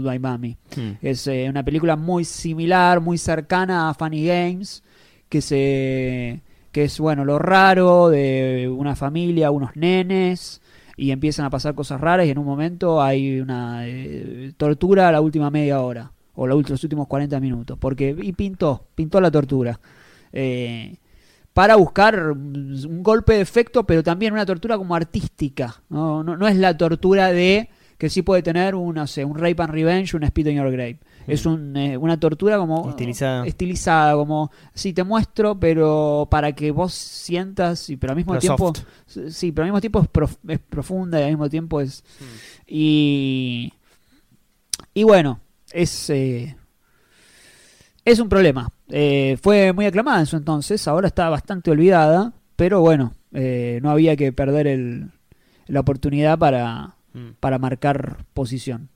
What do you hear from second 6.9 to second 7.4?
bueno lo